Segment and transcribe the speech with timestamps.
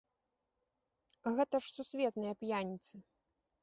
[1.37, 2.95] Гэта ж сусветныя п'яніцы.